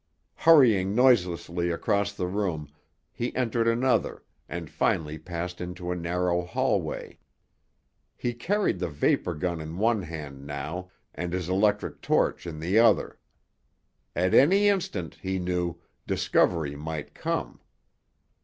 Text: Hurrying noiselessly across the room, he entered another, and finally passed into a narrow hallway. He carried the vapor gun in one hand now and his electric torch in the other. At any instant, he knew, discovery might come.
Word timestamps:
Hurrying 0.33 0.95
noiselessly 0.95 1.69
across 1.69 2.11
the 2.11 2.25
room, 2.25 2.67
he 3.13 3.35
entered 3.35 3.67
another, 3.67 4.23
and 4.49 4.67
finally 4.67 5.19
passed 5.19 5.61
into 5.61 5.91
a 5.91 5.95
narrow 5.95 6.41
hallway. 6.43 7.19
He 8.17 8.33
carried 8.33 8.79
the 8.79 8.87
vapor 8.89 9.35
gun 9.35 9.61
in 9.61 9.77
one 9.77 10.01
hand 10.01 10.43
now 10.47 10.89
and 11.13 11.33
his 11.33 11.49
electric 11.49 12.01
torch 12.01 12.47
in 12.47 12.59
the 12.59 12.79
other. 12.79 13.19
At 14.15 14.33
any 14.33 14.69
instant, 14.69 15.19
he 15.21 15.37
knew, 15.37 15.79
discovery 16.07 16.75
might 16.75 17.13
come. 17.13 17.61